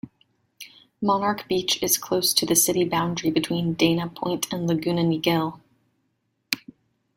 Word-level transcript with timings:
Monarch 0.99 1.47
Beach 1.47 1.77
is 1.83 1.95
close 1.99 2.33
to 2.33 2.43
the 2.43 2.55
city-boundary 2.55 3.29
between 3.29 3.75
Dana 3.75 4.09
Point 4.09 4.51
and 4.51 4.65
Laguna 4.65 5.03
Niguel. 5.03 5.59